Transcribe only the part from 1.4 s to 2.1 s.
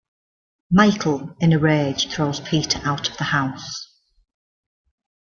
a rage,